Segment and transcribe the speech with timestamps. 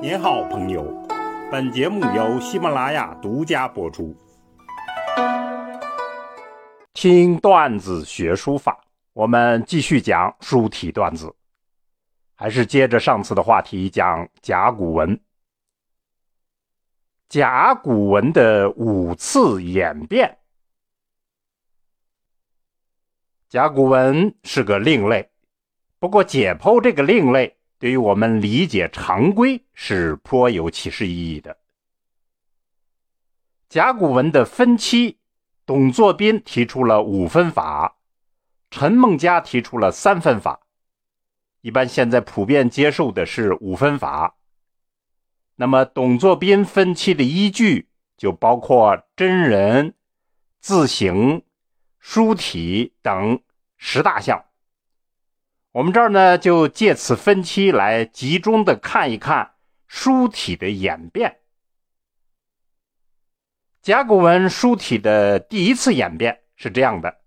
[0.00, 0.84] 您好，朋友。
[1.50, 4.16] 本节目由喜马拉雅独家播出。
[6.92, 8.80] 听段子学书法，
[9.12, 11.34] 我们继续讲书体段子，
[12.36, 15.20] 还是接着上次的话题讲甲骨文。
[17.28, 20.38] 甲骨文的五次演变。
[23.48, 25.28] 甲骨文是个另类，
[25.98, 27.57] 不过解剖这个另类。
[27.78, 31.56] 对于我们理解常规是颇有启示意义的。
[33.68, 35.18] 甲骨文的分期，
[35.64, 37.98] 董作宾提出了五分法，
[38.70, 40.60] 陈梦家提出了三分法，
[41.60, 44.36] 一般现在普遍接受的是五分法。
[45.56, 49.94] 那么，董作宾分期的依据就包括真人、
[50.60, 51.42] 字形、
[51.98, 53.42] 书体等
[53.76, 54.44] 十大项。
[55.78, 59.52] 我们这儿呢，就借此分期来集中的看一看
[59.86, 61.38] 书体的演变。
[63.80, 67.18] 甲骨文书体的第一次演变是这样的：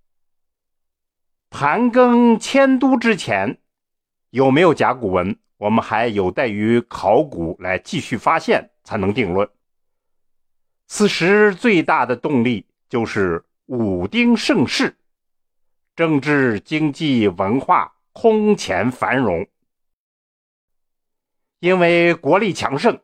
[1.50, 3.58] 盘庚迁都之前
[4.32, 9.50] 有没有甲骨文，我们还有待于考古来继续发现才能定论。
[10.88, 14.98] 此时最大的动力就是武丁盛世，
[15.96, 17.94] 政治、经济、文化。
[18.14, 19.48] 空前繁荣，
[21.60, 23.00] 因为国力强盛，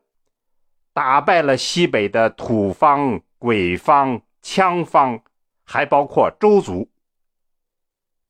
[0.92, 5.22] 打败了西北的土方、鬼方、羌方，
[5.64, 6.90] 还包括周族。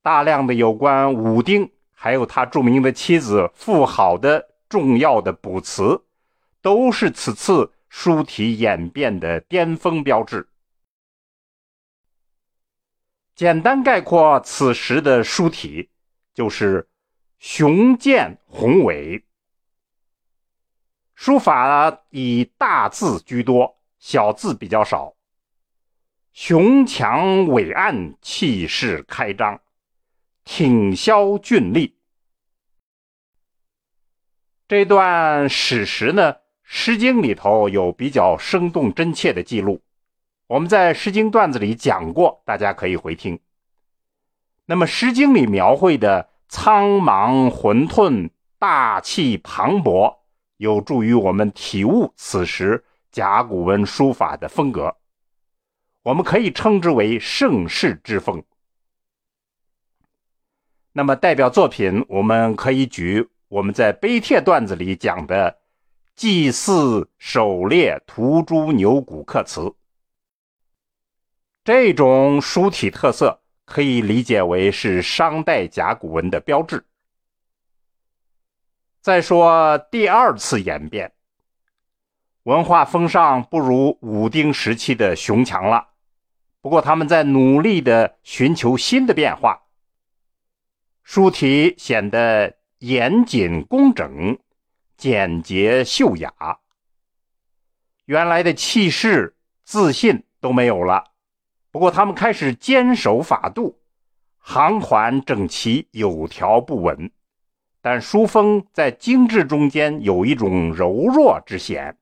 [0.03, 6.05] 大量的有关武丁，还有他著名的妻子妇好的重要的卜辞，
[6.61, 10.47] 都是此次书体演变的巅峰标志。
[13.35, 15.89] 简单概括此时的书体。
[16.37, 16.87] 就是
[17.39, 19.25] 雄健宏伟，
[21.15, 25.15] 书法以大字居多，小字比较少。
[26.33, 29.59] 雄强伟岸，气势开张，
[30.43, 31.97] 挺削峻立。
[34.67, 39.81] 这段史实呢，《诗经》里头有比较生动真切的记录，
[40.45, 43.39] 我们在《诗经》段子里讲过，大家可以回听。
[44.69, 48.29] 那么，《诗经》里描绘的苍茫混沌、
[48.59, 50.17] 大气磅礴，
[50.57, 54.97] 有助于我们体悟此时甲骨文书法的风格。
[56.03, 58.43] 我们可以称之为盛世之风。
[60.91, 65.49] 那么，代表作品我们可以举我们在碑帖段子里讲的
[66.13, 69.61] 《祭祀狩猎屠猪牛骨刻辞》，
[71.63, 73.39] 这种书体特色。
[73.67, 76.85] 可以理解为是商代甲骨文的标志。
[79.01, 81.11] 再说第二次演变，
[82.43, 85.89] 文化风尚不如武丁时期的雄强了。
[86.61, 89.61] 不过他们在努力的寻求新的变化，
[91.03, 94.39] 书体显得严谨工整、
[94.95, 96.33] 简洁秀雅，
[98.05, 99.35] 原来的气势、
[99.65, 101.11] 自信都没有了。
[101.77, 103.77] 不过，他们开始坚守法度，
[104.39, 107.11] 行环整齐，有条不紊。
[107.83, 111.95] 但书风在精致中间有一种柔弱之嫌。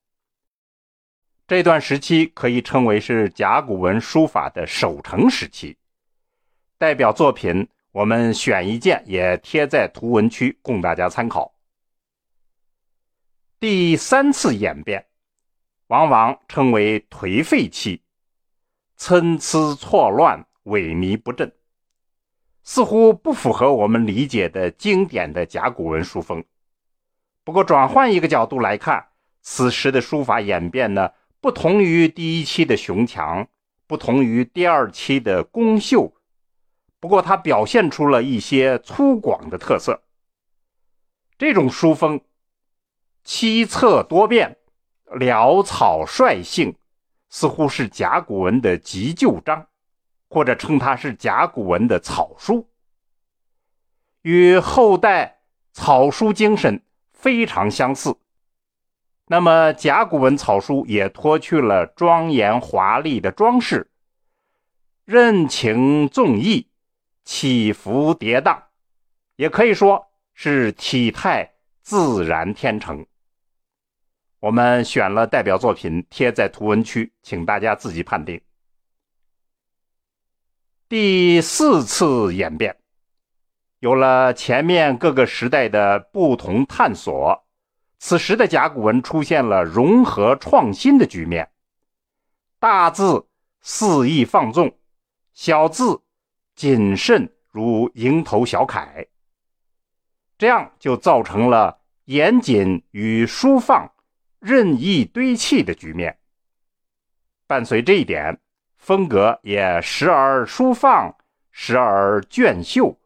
[1.46, 5.78] 这段时期可以称为是甲骨文书法的守成时期。
[6.78, 11.54] 代表作品，我们选一件也贴在图文区供大家参考。
[13.60, 15.06] 第三次演变，
[15.88, 18.02] 往往称为颓废期。
[18.96, 21.52] 参差错乱，萎靡不振，
[22.64, 26.44] 似乎不符合我们理解的经典的甲骨文书风。
[27.44, 29.08] 不过，转换一个角度来看，
[29.42, 33.48] 此时的书法演变呢，不同于第一期的雄强，
[33.86, 36.12] 不同于第二期的宫秀。
[37.00, 40.02] 不过，它表现出了一些粗犷的特色。
[41.38, 42.22] 这种书风，
[43.24, 44.58] 七策多变，
[45.20, 46.76] 潦草率性。
[47.38, 49.68] 似乎是甲骨文的急救章，
[50.30, 52.70] 或者称它是甲骨文的草书，
[54.22, 55.40] 与后代
[55.74, 58.16] 草书精神非常相似。
[59.28, 63.92] 那么，甲骨文草书也脱去了庄严华丽的装饰，
[65.04, 66.70] 任情纵逸，
[67.26, 68.58] 起伏跌宕，
[69.36, 73.06] 也可以说是体态自然天成。
[74.46, 78.40] 我们选了代表作品贴在图文区，请大家自己判定。
[80.88, 82.78] 第四次演变，
[83.80, 87.44] 有了前面各个时代的不同探索，
[87.98, 91.50] 此时的甲骨文出现了融合创新的局面，
[92.60, 93.26] 大字
[93.62, 94.78] 肆意放纵，
[95.34, 96.00] 小字
[96.56, 99.08] 谨慎如蝇头小楷，
[100.38, 103.92] 这样就造成了严谨与疏放
[104.40, 106.20] 任意堆砌的局面。
[107.48, 108.40] 伴随这一点，
[108.78, 111.16] 风格也时而疏放，
[111.52, 113.00] 时而隽秀，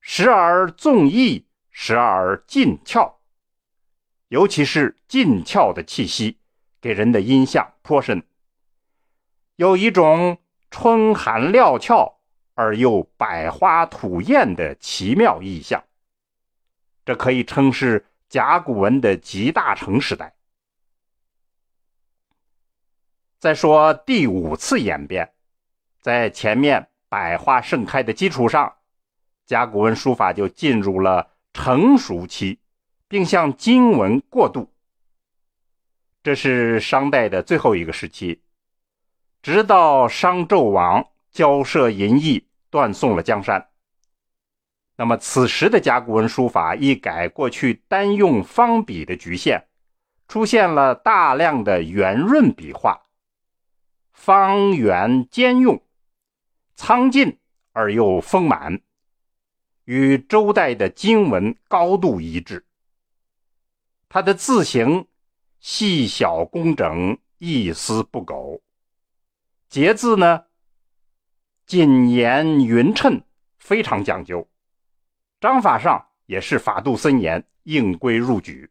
[0.00, 3.20] 时而纵逸，时而劲俏。
[4.28, 6.38] 尤其是劲俏的气息，
[6.80, 8.22] 给人的印象颇深，
[9.56, 10.38] 有一种
[10.70, 12.18] 春寒料峭
[12.54, 15.84] 而又百花吐艳的奇妙意象。
[17.04, 20.33] 这可以称是甲骨文的集大成时代。
[23.44, 25.34] 再说第五次演变，
[26.00, 28.72] 在前面百花盛开的基础上，
[29.44, 32.58] 甲骨文书法就进入了成熟期。
[33.06, 34.72] 并向金文过渡，
[36.22, 38.40] 这是商代的最后一个时期，
[39.42, 43.68] 直到商纣王交涉淫逸，断送了江山。
[44.96, 49.62] 那么，此时的甲骨文书法一改过去单用方笔的局限，
[50.28, 53.02] 出现了大量的圆润笔画，
[54.14, 55.82] 方圆兼用，
[56.76, 57.38] 苍劲
[57.72, 58.80] 而又丰满，
[59.84, 62.64] 与周代的金文高度一致。
[64.08, 65.08] 它的字形
[65.58, 68.62] 细小工整，一丝不苟；
[69.68, 70.44] 节字呢
[71.66, 73.20] 谨严匀称，
[73.58, 74.48] 非常讲究。
[75.40, 78.70] 章法上也是法度森严，应规入矩。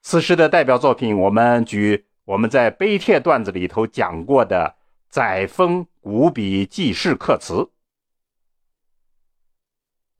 [0.00, 4.76] 此时的代表作品，我们举我们在碑帖段子里头讲过的
[5.08, 7.68] 载沣古笔记事刻词。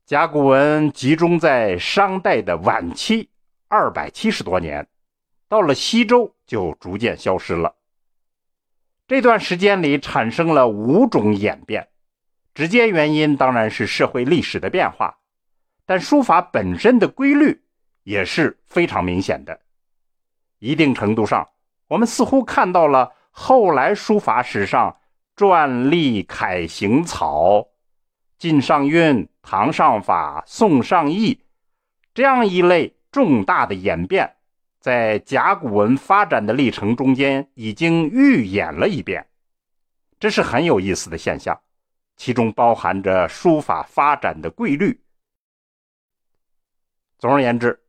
[0.05, 3.29] 甲骨文集中在商代的晚期。
[3.69, 4.87] 二百七十多年，
[5.47, 7.73] 到了西周就逐渐消失了。
[9.07, 11.87] 这段时间里产生了五种演变，
[12.53, 15.17] 直接原因当然是社会历史的变化，
[15.87, 17.63] 但书法本身的规律
[18.03, 19.59] 也是非常明显的。
[20.59, 21.49] 一定程度上，
[21.93, 24.97] 我们似乎看到了后来书法史上
[25.35, 27.67] 篆隶楷行草、
[28.39, 31.43] 晋上韵、唐上法、宋上意
[32.13, 32.95] 这样一类。
[33.11, 34.37] 重大的演变，
[34.79, 39.27] 在甲骨文发展的历程中间已经预演了一遍，
[40.19, 41.61] 这是很有意思的现象，
[42.15, 44.99] 其中包含着书法发展的规律。
[47.19, 47.79] 总而言之，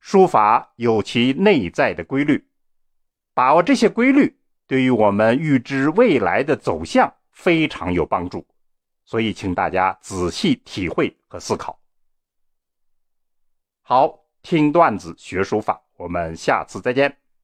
[0.00, 2.42] 书法有其内在的规律，
[3.36, 4.34] 把握这些规律，
[4.66, 8.46] 对于我们预知未来的走向非常有帮助，
[9.04, 11.78] 所以请大家仔细体会和思考。
[13.82, 14.22] 好。
[14.42, 17.18] 听段子学书法，我们下次再见。